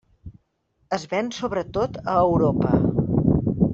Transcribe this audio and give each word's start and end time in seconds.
Es 0.97 1.05
ven 1.11 1.29
sobretot 1.39 2.01
a 2.15 2.17
Europa. 2.23 2.73